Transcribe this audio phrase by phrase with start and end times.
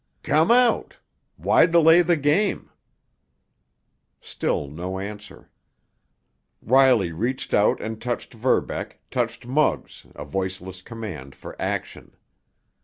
[0.23, 0.97] "Come out!
[1.37, 2.71] Why delay the game?"
[4.19, 5.51] Still no answer.
[6.59, 12.15] Riley reached out and touched Verbeck, touched Muggs, a voiceless command for action.